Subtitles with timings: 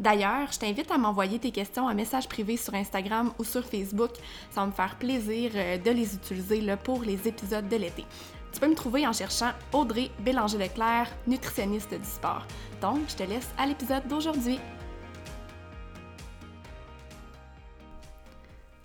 [0.00, 4.12] D'ailleurs, je t'invite à m'envoyer tes questions en message privé sur Instagram ou sur Facebook.
[4.50, 8.06] Ça va me faire plaisir euh, de les utiliser pour les épisodes de l'été.
[8.50, 12.46] Tu peux me trouver en cherchant Audrey Bélanger-Leclerc, nutritionniste du sport.
[12.80, 14.58] Donc, je te laisse à l'épisode d'aujourd'hui.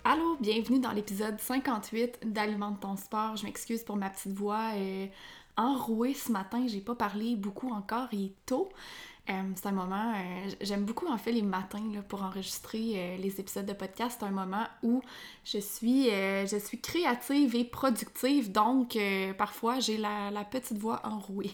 [0.04, 3.36] Allô, bienvenue dans l'épisode 58 d'Alimente ton sport.
[3.36, 5.06] Je m'excuse pour ma petite voix euh,
[5.56, 6.66] enrouée ce matin.
[6.66, 8.68] J'ai pas parlé beaucoup encore, il est tôt.
[9.28, 13.16] Euh, c'est un moment, euh, j'aime beaucoup en fait les matins là, pour enregistrer euh,
[13.16, 14.18] les épisodes de podcast.
[14.20, 15.02] C'est un moment où
[15.44, 18.96] je suis, je suis créative et productive, donc
[19.36, 21.50] parfois j'ai la, la, petite voix enrouée.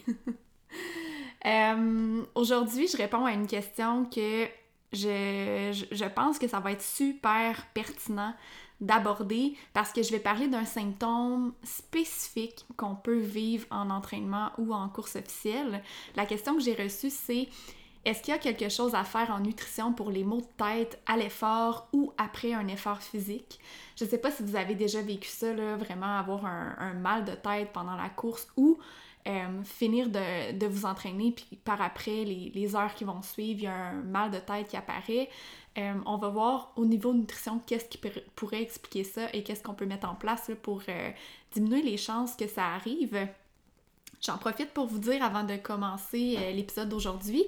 [2.34, 4.46] Aujourd'hui, je réponds à une question que
[4.92, 8.34] je, je, je, pense que ça va être super pertinent
[8.82, 14.74] d'aborder parce que je vais parler d'un symptôme spécifique qu'on peut vivre en entraînement ou
[14.74, 15.82] en course officielle.
[16.16, 17.48] La question que j'ai reçue, c'est
[18.04, 21.00] est-ce qu'il y a quelque chose à faire en nutrition pour les maux de tête
[21.06, 23.60] à l'effort ou après un effort physique?
[23.96, 27.32] Je ne sais pas si vous avez déjà vécu ça, vraiment avoir un, mal de
[27.32, 28.78] tête pendant la course ou
[29.28, 33.66] euh, finir de, vous entraîner, puis par après, les, heures qui vont suivre, il y
[33.68, 35.28] a un mal de tête qui apparaît.
[35.78, 37.98] Euh, on va voir au niveau nutrition qu'est-ce qui
[38.36, 41.10] pourrait expliquer ça et qu'est-ce qu'on peut mettre en place pour euh,
[41.52, 43.28] diminuer les chances que ça arrive.
[44.20, 47.44] J'en profite pour vous dire avant de commencer l'épisode d'aujourd'hui,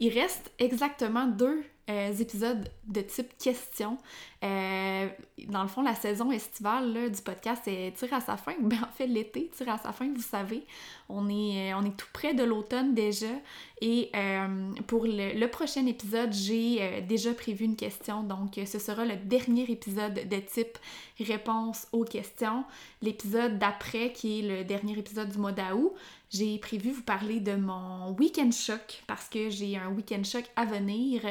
[0.00, 3.96] il reste exactement deux euh, épisodes de type question.
[4.44, 5.08] Euh,
[5.46, 8.52] dans le fond, la saison estivale du podcast est tire à sa fin.
[8.60, 10.66] Ben, en fait, l'été tire à sa fin, vous savez.
[11.08, 13.26] On est, euh, on est tout près de l'automne déjà.
[13.80, 14.10] Et
[14.88, 18.24] pour le, prochain épisode, j'ai déjà prévu une question.
[18.24, 20.76] Donc, ce sera le dernier épisode de type
[21.20, 22.64] réponse aux questions.
[23.02, 25.92] L'épisode d'après, qui est le dernier épisode du mois d'août,
[26.30, 30.66] j'ai prévu vous parler de mon week-end choc parce que j'ai un week-end choc à
[30.66, 31.22] venir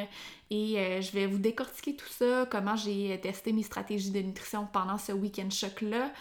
[0.49, 4.67] et euh, je vais vous décortiquer tout ça, comment j'ai testé mes stratégies de nutrition
[4.71, 6.11] pendant ce week-end choc-là.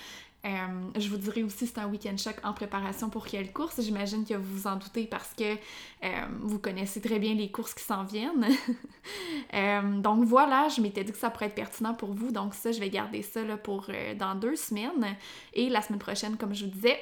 [0.47, 3.81] Euh, je vous dirai aussi c'est un week-end choc en préparation pour quelle course.
[3.81, 6.09] J'imagine que vous vous en doutez parce que euh,
[6.41, 8.47] vous connaissez très bien les courses qui s'en viennent.
[10.03, 12.31] donc voilà, je m'étais dit que ça pourrait être pertinent pour vous.
[12.31, 15.17] Donc ça, je vais garder ça pour dans deux semaines.
[15.53, 16.99] Et la semaine prochaine, comme je vous disais,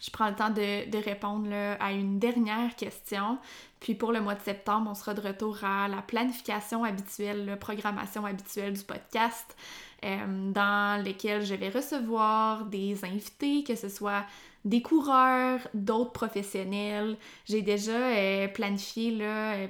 [0.00, 3.38] je prends le temps de, répondre à une dernière question.
[3.80, 7.56] Puis pour le mois de septembre, on sera de retour à la planification habituelle, la
[7.56, 9.56] programmation habituelle du podcast,
[10.02, 14.24] euh, dans lesquels je vais recevoir des invités, que ce soit
[14.64, 17.18] des coureurs, d'autres professionnels.
[17.44, 19.66] J'ai déjà euh, planifié, là, euh,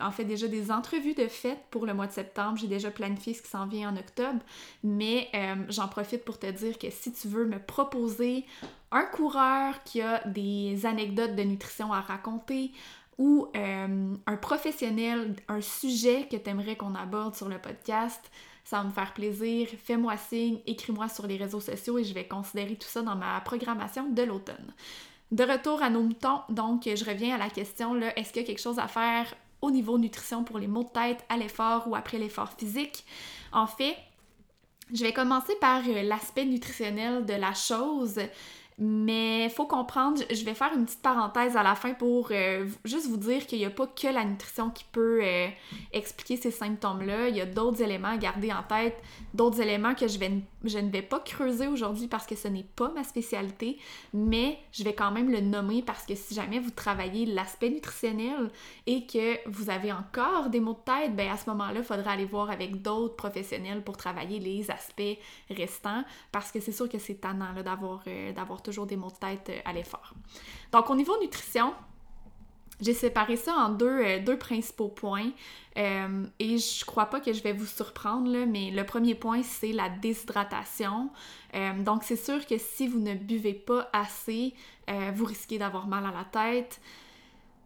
[0.00, 2.58] en fait, déjà des entrevues de fête pour le mois de septembre.
[2.58, 4.40] J'ai déjà planifié ce qui s'en vient en octobre.
[4.82, 5.30] Mais
[5.68, 8.44] j'en profite pour te dire que si tu veux me proposer
[8.90, 12.72] un coureur qui a des anecdotes de nutrition à raconter,
[13.16, 18.30] ou un professionnel, un sujet que tu aimerais qu'on aborde sur le podcast,
[18.68, 19.66] ça va me faire plaisir.
[19.82, 23.40] Fais-moi signe, écris-moi sur les réseaux sociaux et je vais considérer tout ça dans ma
[23.40, 24.74] programmation de l'automne.
[25.32, 28.44] De retour à nos moutons, donc je reviens à la question là, est-ce qu'il y
[28.44, 31.88] a quelque chose à faire au niveau nutrition pour les maux de tête à l'effort
[31.88, 33.06] ou après l'effort physique?
[33.52, 33.96] En fait,
[34.92, 38.20] je vais commencer par euh, l'aspect nutritionnel de la chose.
[38.80, 43.08] Mais faut comprendre, je vais faire une petite parenthèse à la fin pour euh, juste
[43.08, 45.48] vous dire qu'il n'y a pas que la nutrition qui peut euh,
[45.92, 47.28] expliquer ces symptômes-là.
[47.28, 48.96] Il y a d'autres éléments à garder en tête,
[49.34, 50.30] d'autres éléments que je, vais,
[50.62, 53.78] je ne vais pas creuser aujourd'hui parce que ce n'est pas ma spécialité,
[54.14, 58.48] mais je vais quand même le nommer parce que si jamais vous travaillez l'aspect nutritionnel
[58.86, 62.12] et que vous avez encore des maux de tête, ben à ce moment-là, il faudra
[62.12, 65.18] aller voir avec d'autres professionnels pour travailler les aspects
[65.50, 69.14] restants parce que c'est sûr que c'est tannant d'avoir euh, d'avoir toujours des maux de
[69.14, 70.12] tête euh, à l'effort.
[70.72, 71.72] Donc, au niveau nutrition,
[72.82, 75.30] j'ai séparé ça en deux, euh, deux principaux points
[75.78, 79.42] euh, et je crois pas que je vais vous surprendre, là, mais le premier point,
[79.42, 81.10] c'est la déshydratation.
[81.78, 84.54] donc, c'est sûr que si vous ne buvez pas assez,
[85.14, 86.80] vous risquez d'avoir mal à la tête.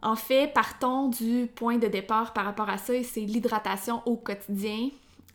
[0.03, 4.15] En fait, partons du point de départ par rapport à ça et c'est l'hydratation au
[4.15, 4.89] quotidien.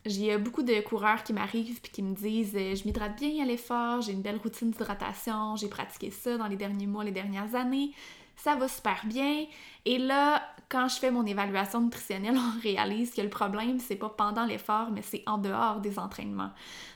[0.05, 3.45] J'ai beaucoup de coureurs qui m'arrivent et qui me disent euh, je m'hydrate bien à
[3.45, 7.53] l'effort, j'ai une belle routine d'hydratation, j'ai pratiqué ça dans les derniers mois, les dernières
[7.53, 7.91] années,
[8.43, 9.45] ça va super bien.
[9.85, 14.09] Et là, quand je fais mon évaluation nutritionnelle, on réalise que le problème, c'est pas
[14.09, 16.51] pendant l'effort, mais c'est en dehors des entraînements.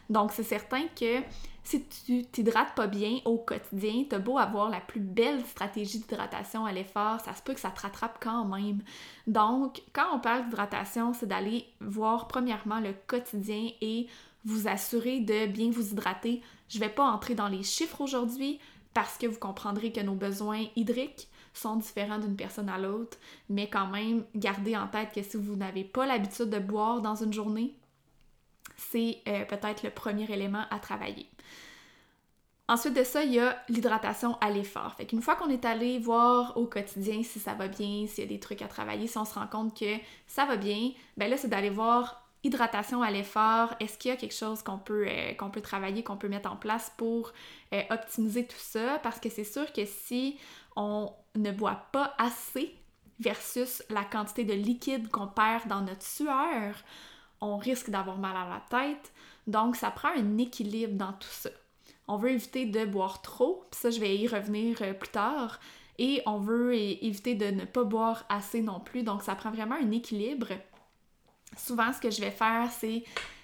[0.10, 1.22] Donc, c'est certain que
[1.63, 6.66] si tu t'hydrates pas bien au quotidien, t'as beau avoir la plus belle stratégie d'hydratation
[6.66, 8.81] à l'effort, ça se peut que ça te rattrape quand même.
[9.28, 14.07] Donc, quand on parle d'hydratation, c'est d'aller voir premièrement le quotidien et
[14.45, 16.42] vous assurer de bien vous hydrater.
[16.68, 18.60] Je vais pas entrer dans les chiffres aujourd'hui
[18.94, 23.18] parce que vous comprendrez que nos besoins hydriques sont différents d'une personne à l'autre,
[23.50, 27.16] mais quand même, gardez en tête que si vous n'avez pas l'habitude de boire dans
[27.16, 27.76] une journée,
[28.78, 31.28] c'est euh, peut-être le premier élément à travailler.
[32.70, 34.94] Ensuite de ça, il y a l'hydratation à l'effort.
[34.96, 38.28] Fait qu'une fois qu'on est allé voir au quotidien si ça va bien, s'il y
[38.28, 39.98] a des trucs à travailler, si on se rend compte que
[40.28, 43.74] ça va bien, ben là, c'est d'aller voir hydratation à l'effort.
[43.80, 46.56] Est-ce qu'il y a quelque chose qu'on peut, euh, peut travailler, qu'on peut mettre en
[46.56, 47.34] place pour
[47.74, 49.00] euh, optimiser tout ça?
[49.04, 50.38] Parce que c'est sûr que si
[50.75, 52.75] on ne boit pas assez
[53.20, 56.75] versus la quantité de liquide qu'on perd dans notre sueur,
[57.42, 59.12] on risque d'avoir mal à la tête.
[59.48, 61.50] Donc, ça prend un équilibre dans tout ça.
[62.08, 65.60] On veut éviter de boire trop, ça, je vais y revenir euh, plus tard.
[66.00, 69.04] Et on veut éviter de ne pas boire assez non plus.
[69.04, 70.48] Donc, ça prend vraiment un équilibre.
[71.56, 73.04] Souvent, ce que je vais faire, c'est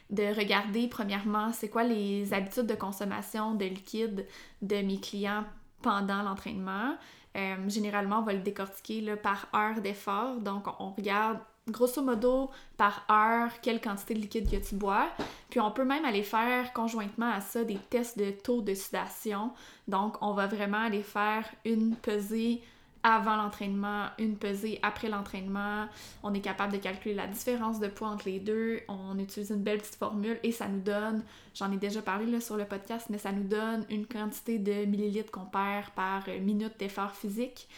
[0.10, 4.26] de regarder premièrement c'est quoi les habitudes de consommation de liquide
[4.64, 5.46] de mes clients
[5.82, 6.96] pendant l'entraînement.
[7.38, 10.38] Euh, généralement, on va le décortiquer par heure d'effort.
[10.38, 11.40] Donc, on regarde
[11.72, 15.10] grosso modo par heure quelle quantité de liquide que tu bois.
[15.50, 19.52] Puis on peut même aller faire conjointement à ça des tests de taux de sudation.
[19.88, 22.62] Donc on va vraiment aller faire une pesée
[23.04, 25.88] avant l'entraînement, une pesée après l'entraînement.
[26.24, 28.82] On est capable de calculer la différence de poids entre les deux.
[28.88, 31.24] On utilise une belle petite formule et ça nous donne,
[31.56, 34.86] j'en ai déjà parlé là, sur le podcast, mais ça nous donne une quantité de
[34.86, 37.70] millilitres qu'on perd par minute d'effort physique.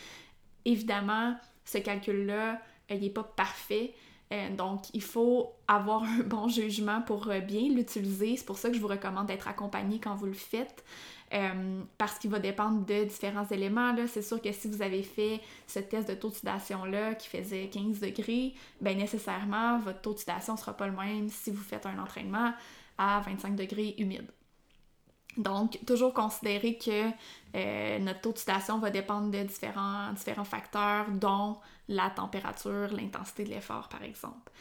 [0.65, 1.35] Évidemment,
[1.65, 2.59] ce calcul-là,
[2.89, 3.93] il n'est pas parfait.
[4.31, 8.37] Euh, donc, il faut avoir un bon jugement pour euh, bien l'utiliser.
[8.37, 10.83] C'est pour ça que je vous recommande d'être accompagné quand vous le faites.
[11.33, 13.95] Euh, parce qu'il va dépendre de différents éléments.
[14.07, 17.67] C'est sûr que si vous avez fait ce test de taux de sudation-là qui faisait
[17.67, 21.63] 15 degrés, bien nécessairement, votre taux de sudation ne sera pas le même si vous
[21.63, 22.53] faites un entraînement
[22.97, 24.29] à 25 degrés humide.
[25.37, 31.57] Donc, toujours considérer que notre taux de sudation va dépendre de différents, différents facteurs, dont
[31.87, 34.51] la température, l'intensité de l'effort, par exemple.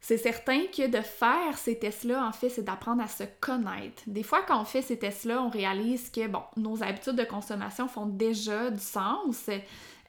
[0.00, 4.02] C'est certain que de faire ces tests-là, en fait, c'est d'apprendre à se connaître.
[4.06, 7.88] Des fois, quand on fait ces tests-là, on réalise que, bon, nos habitudes de consommation
[7.88, 9.50] font déjà du sens.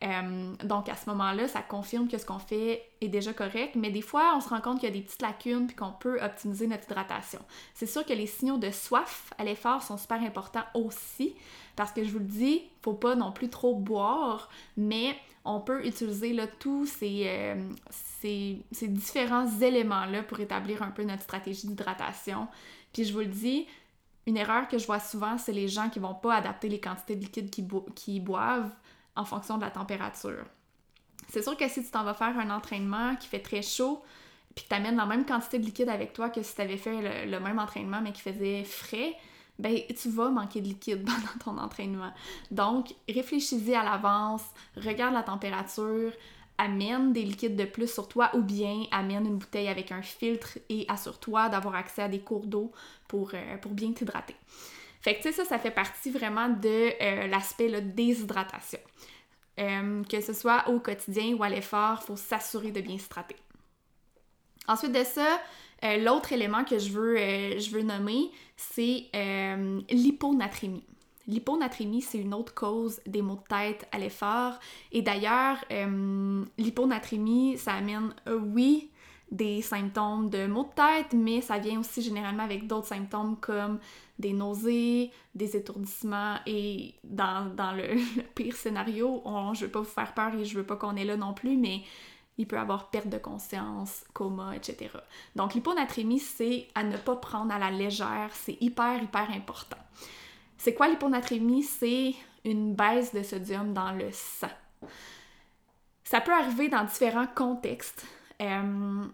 [0.01, 3.91] Euh, donc, à ce moment-là, ça confirme que ce qu'on fait est déjà correct, mais
[3.91, 6.21] des fois, on se rend compte qu'il y a des petites lacunes puis qu'on peut
[6.21, 7.39] optimiser notre hydratation.
[7.73, 11.35] C'est sûr que les signaux de soif à l'effort sont super importants aussi,
[11.75, 15.85] parce que je vous le dis, faut pas non plus trop boire, mais on peut
[15.85, 17.69] utiliser là, tous euh,
[18.21, 22.47] ces, ces, différents éléments-là pour établir un peu notre stratégie d'hydratation.
[22.93, 23.67] Puis je vous le dis,
[24.27, 27.15] une erreur que je vois souvent, c'est les gens qui vont pas adapter les quantités
[27.15, 27.49] de liquide
[27.95, 28.71] qu'ils boivent
[29.19, 30.45] en fonction de la température.
[31.27, 34.01] C'est sûr que si tu t'en vas faire un entraînement qui fait très chaud,
[34.55, 36.77] puis que tu amènes la même quantité de liquide avec toi que si tu avais
[36.77, 39.15] fait le, même entraînement mais qui faisait frais,
[39.59, 41.05] ben tu vas manquer de liquide
[41.43, 42.11] pendant ton entraînement.
[42.49, 44.43] Donc, réfléchis-y à l'avance,
[44.77, 46.13] regarde la température,
[46.57, 50.57] amène des liquides de plus sur toi ou bien amène une bouteille avec un filtre
[50.69, 52.71] et assure-toi d'avoir accès à des cours d'eau
[53.07, 54.35] pour, euh, pour bien t'hydrater.
[55.01, 58.79] Fait que tu sais, ça, ça fait partie vraiment de euh, l'aspect déshydratation.
[59.59, 63.35] Euh, que ce soit au quotidien ou à l'effort, il faut s'assurer de bien s'hydrater.
[64.67, 65.39] Ensuite de ça,
[65.97, 69.09] l'autre élément que je veux, je veux nommer, c'est
[69.89, 70.85] l'hyponatrémie.
[71.29, 74.59] L'hyponatrémie, c'est une autre cause des maux de tête à l'effort.
[74.91, 78.89] Et d'ailleurs, euh, l'hyponatrémie, ça amène, euh, oui,
[79.31, 83.79] des symptômes de maux de tête, mais ça vient aussi généralement avec d'autres symptômes comme
[84.17, 90.13] des nausées, des étourdissements et dans, le, pire scénario, on, je veux pas vous faire
[90.13, 91.81] peur et je veux pas qu'on est là non plus, mais
[92.37, 94.89] il peut avoir perte de conscience, coma, etc.
[95.35, 99.77] Donc l'hyponatrémie, c'est à ne pas prendre à la légère, c'est hyper, hyper important.
[100.57, 101.63] C'est quoi l'hyponatrémie?
[101.63, 104.47] C'est une baisse de sodium dans le sang.
[106.03, 108.05] Ça peut arriver dans différents contextes.
[108.41, 109.05] Euh,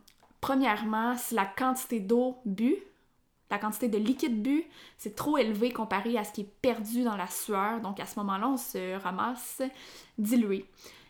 [0.41, 2.75] premièrement, si la quantité d'eau bu,
[3.49, 4.63] la quantité de liquide bu,
[4.97, 7.81] c'est trop élevé comparé à ce qui est perdu dans la sueur.
[7.81, 9.61] Donc à ce moment-là, on se ramasse
[10.17, 10.65] dilué.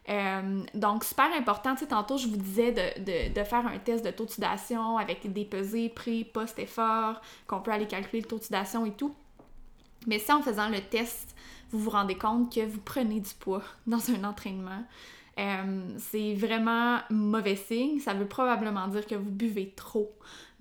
[0.09, 1.73] Euh, donc, super important.
[1.73, 5.31] Tu sais, tantôt, je vous disais de, de, faire un test de taux d'oxydation avec
[5.31, 9.15] des pesées pré, post-effort, qu'on peut aller calculer le taux d'oxydation et tout.
[10.05, 11.35] Mais si en faisant le test,
[11.71, 14.83] vous vous rendez compte que vous prenez du poids dans un entraînement,
[15.37, 17.99] euh, c'est vraiment mauvais signe.
[17.99, 20.11] Ça veut probablement dire que vous buvez trop.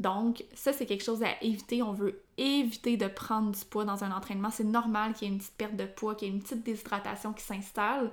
[0.00, 1.80] Donc, ça, c'est quelque chose à éviter.
[1.80, 4.50] On veut éviter de prendre du poids dans un entraînement.
[4.50, 6.64] C'est normal qu'il y ait une petite perte de poids, qu'il y ait une petite
[6.64, 8.10] déshydratation qui s'installe.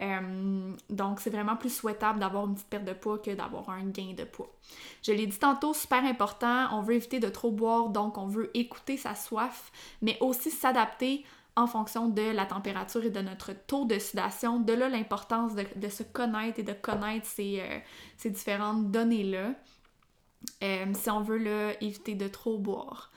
[0.00, 3.86] Euh, donc, c'est vraiment plus souhaitable d'avoir une petite perte de poids que d'avoir un
[3.86, 4.54] gain de poids.
[5.02, 6.68] Je l'ai dit tantôt, super important.
[6.72, 11.24] On veut éviter de trop boire, donc on veut écouter sa soif, mais aussi s'adapter
[11.56, 14.58] en fonction de la température et de notre taux de sudation.
[14.58, 19.52] De là l'importance de, se connaître et de connaître ces, euh, différentes données-là.
[20.62, 21.42] Euh, si on veut
[21.82, 23.10] éviter de trop boire.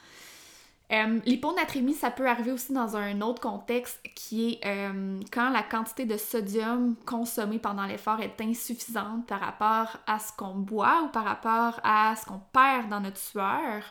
[0.93, 4.91] Euh, l'hyponatrémie, ça peut arriver aussi dans un autre contexte qui est
[5.33, 10.55] quand la quantité de sodium consommée pendant l'effort est insuffisante par rapport à ce qu'on
[10.55, 13.83] boit ou par rapport à ce qu'on perd dans notre sueur.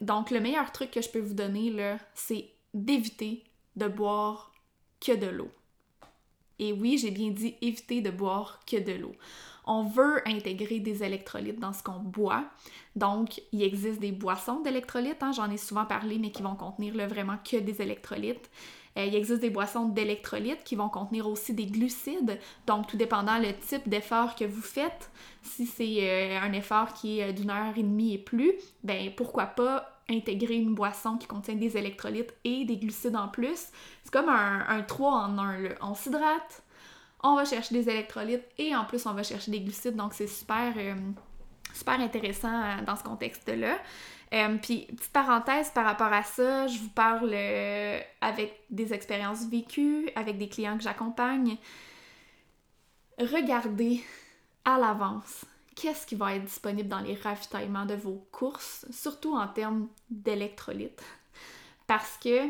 [0.00, 1.72] donc, le meilleur truc que je peux vous donner,
[2.14, 3.44] c'est d'éviter
[3.76, 4.52] de boire
[5.00, 5.50] que de l'eau.
[6.58, 9.14] Et oui, j'ai bien dit éviter de boire que de l'eau
[9.68, 12.44] on veut intégrer des électrolytes dans ce qu'on boit.
[12.96, 16.94] Donc, il existe des boissons d'électrolytes, hein, j'en ai souvent parlé, mais qui vont contenir
[17.06, 18.50] vraiment que des électrolytes.
[18.96, 22.40] Euh, il existe des boissons d'électrolytes qui vont contenir aussi des glucides.
[22.66, 25.10] Donc, tout dépendant le type d'effort que vous faites,
[25.42, 29.44] si c'est euh, un effort qui est d'une heure et demie et plus, ben pourquoi
[29.44, 33.68] pas intégrer une boisson qui contient des électrolytes et des glucides en plus.
[34.04, 35.56] C'est comme un, un 3 en 1.
[35.82, 36.62] On s'hydrate,
[37.22, 40.26] on va chercher des électrolytes et en plus on va chercher des glucides, donc c'est
[40.26, 40.94] super, euh,
[41.74, 43.78] super intéressant euh, dans ce contexte-là.
[44.34, 47.34] Euh, puis, petite parenthèse par rapport à ça, je vous parle
[48.20, 51.56] avec des expériences vécues, avec des clients que j'accompagne.
[53.18, 54.04] Regardez
[54.66, 55.46] à l'avance
[55.80, 61.02] qu'est-ce qui va être disponible dans les ravitaillements de vos courses, surtout en termes d'électrolytes?
[61.86, 62.48] Parce que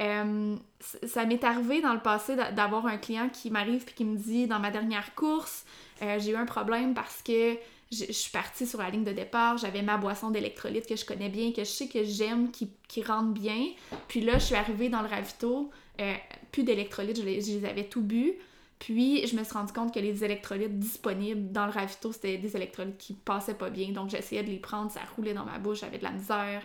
[0.00, 0.56] euh,
[1.04, 4.46] ça m'est arrivé dans le passé d'avoir un client qui m'arrive et qui me dit
[4.46, 5.64] dans ma dernière course,
[6.02, 7.56] euh, j'ai eu un problème parce que
[7.90, 11.30] je, suis partie sur la ligne de départ, j'avais ma boisson d'électrolyte que je connais
[11.30, 13.70] bien, que je sais que j'aime, qui, qui rentre bien.
[14.06, 15.70] Puis là, je suis arrivée dans le ravito,
[16.00, 16.14] euh,
[16.52, 18.34] plus d'électrolytes, je, les avais tout bu.
[18.78, 22.56] Puis je me suis rendu compte que les électrolytes disponibles dans le ravito, c'était des
[22.56, 23.90] électrolytes qui passaient pas bien.
[23.90, 26.62] Donc j'essayais de les prendre, ça roulait dans ma bouche, j'avais de la misère.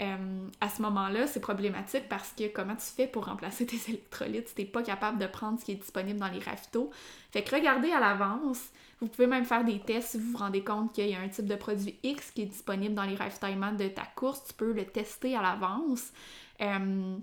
[0.00, 4.48] Euh, à ce moment-là, c'est problématique parce que comment tu fais pour remplacer tes électrolytes
[4.48, 6.90] si t'es pas capable de prendre ce qui est disponible dans les ravitaux?
[7.30, 8.70] Fait que regardez à l'avance.
[9.00, 11.28] Vous pouvez même faire des tests si vous vous rendez compte qu'il y a un
[11.28, 14.44] type de produit X qui est disponible dans les ravitaillements de ta course.
[14.46, 16.12] Tu peux le tester à l'avance.
[16.60, 17.16] Euh,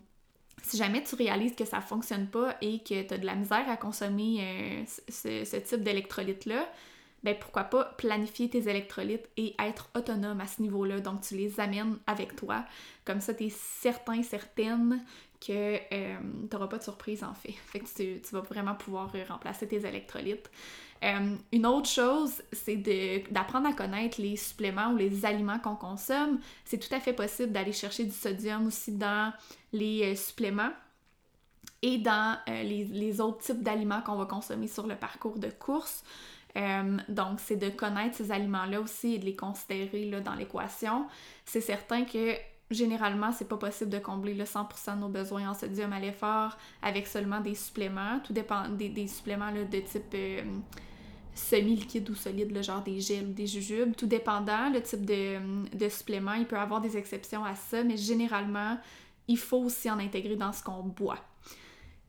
[0.63, 3.69] si jamais tu réalises que ça fonctionne pas et que tu as de la misère
[3.69, 6.67] à consommer euh, ce, type d'électrolyte-là,
[7.23, 11.01] ben pourquoi pas planifier tes électrolytes et être autonome à ce niveau-là.
[11.01, 12.65] Donc tu les amènes avec toi.
[13.03, 15.03] Comme ça, tu es certain, certaine
[15.39, 16.17] que euh,
[16.49, 17.53] tu n'auras pas de surprise en fait.
[17.53, 17.85] Fait que
[18.19, 20.49] tu, vas vraiment pouvoir remplacer tes électrolytes.
[21.03, 22.75] Euh, une autre chose, c'est
[23.31, 26.39] d'apprendre à connaître les suppléments ou les aliments qu'on consomme.
[26.65, 29.33] C'est tout à fait possible d'aller chercher du sodium aussi dans
[29.71, 30.71] les euh, suppléments
[31.81, 36.03] et dans euh, les, autres types d'aliments qu'on va consommer sur le parcours de course.
[37.07, 41.07] donc, c'est de connaître ces aliments-là aussi et de les considérer là, dans l'équation.
[41.45, 42.35] C'est certain que
[42.71, 46.57] généralement, c'est pas possible de combler le 100% de nos besoins en sodium à l'effort
[46.81, 48.19] avec seulement des suppléments.
[48.23, 50.15] Tout dépend des, suppléments de type
[51.33, 55.89] semi-liquide ou solide, le genre des gels des jujubes, tout dépendant le type de, de
[55.89, 56.33] supplément.
[56.33, 58.77] Il peut y avoir des exceptions à ça, mais généralement,
[59.27, 61.19] il faut aussi en intégrer dans ce qu'on boit.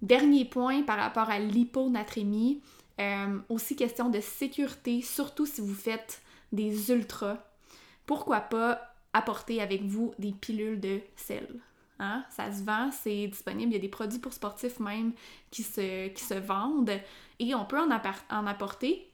[0.02, 2.62] Dernier point par rapport à l'hyponatrémie,
[2.98, 7.38] euh, aussi question de sécurité, surtout si vous faites des ultras.
[8.06, 11.48] Pourquoi pas apporter avec vous des pilules de sel?
[11.98, 12.24] Hein?
[12.30, 13.72] Ça se vend, c'est disponible.
[13.72, 15.12] Il y a des produits pour sportifs même
[15.50, 16.98] qui se, qui se vendent
[17.38, 19.10] et on peut en, en apporter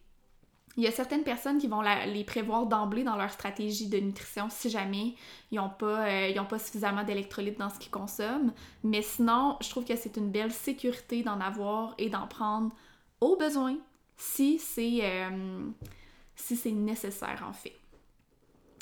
[0.76, 4.48] il y a certaines personnes qui vont les prévoir d'emblée dans leur stratégie de nutrition
[4.50, 5.14] si jamais
[5.50, 8.52] ils n'ont pas, euh, pas suffisamment d'électrolytes dans ce qu'ils consomment.
[8.84, 12.74] Mais sinon, je trouve que c'est une belle sécurité d'en avoir et d'en prendre
[13.20, 13.76] au besoin
[14.18, 15.66] si c'est euh,
[16.34, 17.76] si nécessaire en fait.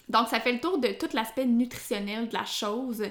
[0.08, 3.02] Donc ça fait le tour de tout l'aspect nutritionnel de la chose.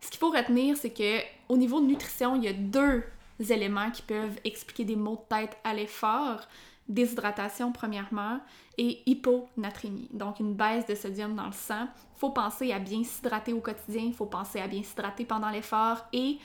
[0.00, 3.02] Ce qu'il faut retenir, c'est que au niveau de nutrition, il y a deux
[3.50, 6.46] éléments qui peuvent expliquer des maux de tête à l'effort
[6.88, 8.40] déshydratation premièrement
[8.76, 11.86] et hyponatrémie, donc une baisse de sodium dans le sang.
[12.16, 15.50] Il faut penser à bien s'hydrater au quotidien, il faut penser à bien s'hydrater pendant
[15.50, 16.38] l'effort et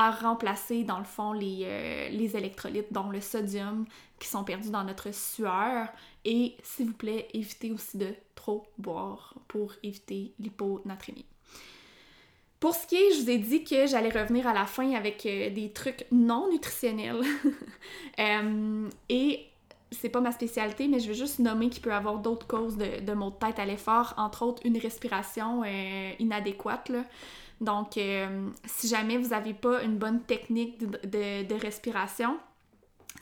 [0.00, 3.84] à remplacer dans le fond les, euh, les, électrolytes, dont le sodium,
[4.18, 5.88] qui sont perdus dans notre sueur.
[6.24, 11.26] Et s'il vous plaît, évitez aussi de trop boire pour éviter l'hyponatrémie.
[12.60, 15.26] Pour ce qui est, je vous ai dit que j'allais revenir à la fin avec
[15.26, 17.20] euh, des trucs non nutritionnels.
[18.18, 19.46] Euh, et
[19.90, 22.76] c'est pas ma spécialité, mais je veux juste nommer qu'il peut y avoir d'autres causes
[22.76, 25.64] de, maux de tête à l'effort, entre autres une respiration
[26.18, 26.92] inadéquate.
[27.60, 32.38] Donc, euh, si jamais vous n'avez pas une bonne technique de, respiration,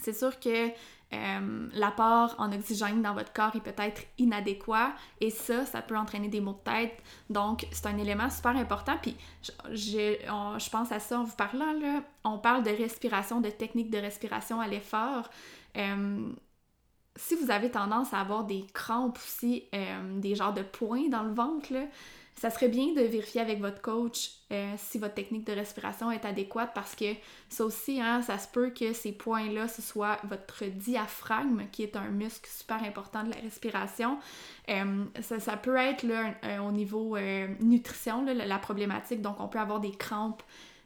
[0.00, 0.68] c'est sûr que
[1.14, 6.28] euh, l'apport en oxygène dans votre corps est peut-être inadéquat et ça, ça peut entraîner
[6.28, 7.02] des maux de tête.
[7.30, 8.96] Donc, c'est un élément super important.
[9.00, 9.16] Puis,
[9.70, 11.72] je, je pense à ça en vous parlant.
[11.72, 12.02] Là.
[12.24, 15.30] On parle de respiration, de technique de respiration à l'effort
[17.18, 21.24] si vous avez tendance à avoir des crampes aussi, euh, des genres de points dans
[21.24, 21.72] le ventre,
[22.38, 26.24] ça serait bien de vérifier avec votre coach euh, si votre technique de respiration est
[26.24, 27.14] adéquate parce que
[27.48, 31.96] ça aussi, hein, ça se peut que ces points-là, ce soit votre diaphragme, qui est
[31.96, 34.18] un muscle super important de la respiration.
[34.70, 37.16] Euh, ça, peut être là, au niveau
[37.60, 39.20] nutrition, la problématique.
[39.20, 40.42] Donc, on peut avoir des crampes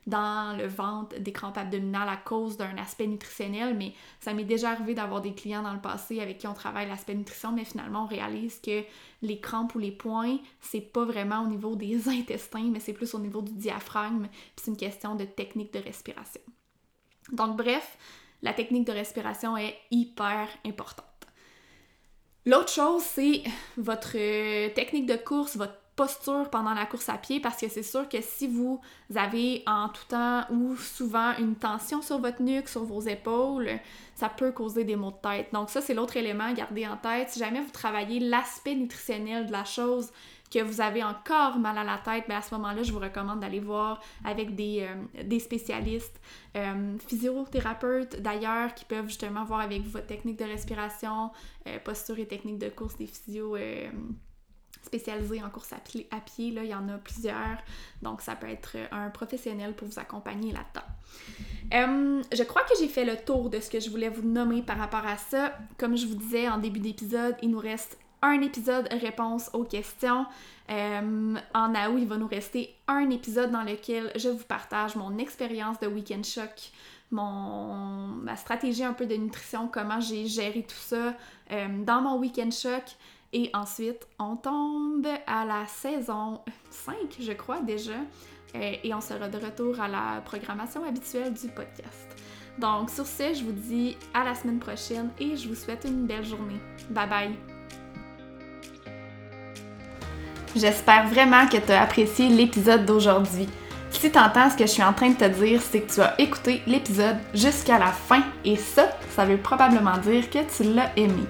[0.06, 4.70] dans le ventre, des crampes abdominales à cause d'un aspect nutritionnel, mais ça m'est déjà
[4.70, 8.04] arrivé d'avoir des clients dans le passé avec qui on travaille l'aspect nutrition, mais finalement
[8.04, 8.82] on réalise que
[9.22, 13.14] les crampes ou les points, c'est pas vraiment au niveau des intestins, mais c'est plus
[13.14, 16.42] au niveau du diaphragme, puis c'est une question de technique de respiration.
[17.30, 17.96] Donc bref,
[18.42, 21.06] la technique de respiration est hyper importante.
[22.44, 23.44] L'autre chose, c'est
[23.76, 24.14] votre
[24.74, 28.20] technique de course, votre posture pendant la course à pied parce que c'est sûr que
[28.20, 28.80] si vous
[29.14, 33.70] avez en tout temps ou souvent une tension sur votre nuque, sur vos épaules,
[34.14, 35.48] ça peut causer des maux de tête.
[35.52, 37.30] Donc ça, c'est l'autre élément à garder en tête.
[37.30, 40.10] Si jamais vous travaillez l'aspect nutritionnel de la chose,
[40.52, 43.40] que vous avez encore mal à la tête, bien à ce moment-là, je vous recommande
[43.40, 46.20] d'aller voir avec des, euh, spécialistes,
[46.56, 51.30] euh, physiothérapeutes d'ailleurs, qui peuvent justement voir avec votre technique de respiration,
[51.66, 53.56] euh, posture et technique de course des physios
[54.82, 55.76] spécialisés en course à
[56.20, 57.58] pied, là, il y en a plusieurs.
[58.02, 60.86] Donc, ça peut être un professionnel pour vous accompagner là-dedans.
[61.74, 64.62] Euh, je crois que j'ai fait le tour de ce que je voulais vous nommer
[64.62, 65.56] par rapport à ça.
[65.78, 70.26] Comme je vous disais en début d'épisode, il nous reste un épisode réponse aux questions.
[70.70, 75.18] Euh, en août, il va nous rester un épisode dans lequel je vous partage mon
[75.18, 76.70] expérience de Weekend Shock,
[77.10, 81.14] mon, ma stratégie un peu de nutrition, comment j'ai géré tout ça
[81.50, 82.84] euh, dans mon Weekend Shock.
[83.34, 86.40] Et ensuite, on tombe à la saison
[86.70, 87.92] 5, je crois déjà,
[88.54, 92.08] euh, et on sera de retour à la programmation habituelle du podcast.
[92.58, 96.06] Donc sur ce, je vous dis à la semaine prochaine et je vous souhaite une
[96.06, 96.60] belle journée.
[96.90, 97.32] Bye bye!
[100.54, 103.48] J'espère vraiment que tu as apprécié l'épisode d'aujourd'hui.
[103.90, 106.00] Si tu entends ce que je suis en train de te dire, c'est que tu
[106.02, 110.90] as écouté l'épisode jusqu'à la fin et ça, ça veut probablement dire que tu l'as
[110.96, 111.22] aimé.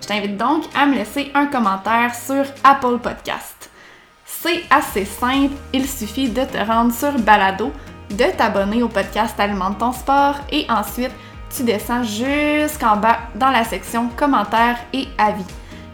[0.00, 3.70] Je t'invite donc à me laisser un commentaire sur Apple Podcast.
[4.24, 7.72] C'est assez simple, il suffit de te rendre sur Balado,
[8.10, 11.12] de t'abonner au podcast Alimente ton sport et ensuite
[11.54, 15.44] tu descends jusqu'en bas dans la section commentaires et avis.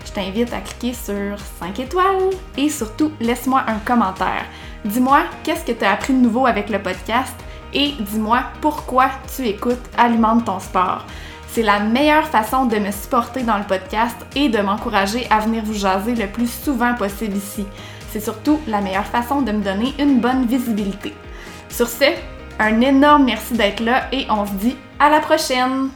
[0.04, 4.44] Je t'invite à cliquer sur 5 étoiles et surtout laisse-moi un commentaire.
[4.84, 7.34] Dis-moi qu'est-ce que tu as appris de nouveau avec le podcast
[7.72, 11.06] et dis-moi pourquoi tu écoutes Alimente ton sport.
[11.52, 15.62] C'est la meilleure façon de me supporter dans le podcast et de m'encourager à venir
[15.62, 17.66] vous jaser le plus souvent possible ici.
[18.10, 21.12] C'est surtout la meilleure façon de me donner une bonne visibilité.
[21.68, 22.06] Sur ce,
[22.58, 25.90] un énorme merci d'être là et on se dit à la prochaine!